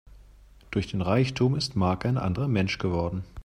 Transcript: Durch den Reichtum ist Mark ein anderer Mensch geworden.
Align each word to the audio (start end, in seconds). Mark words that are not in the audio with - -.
Durch 0.71 0.87
den 0.87 1.01
Reichtum 1.03 1.55
ist 1.55 1.75
Mark 1.75 2.05
ein 2.07 2.17
anderer 2.17 2.47
Mensch 2.47 2.79
geworden. 2.79 3.23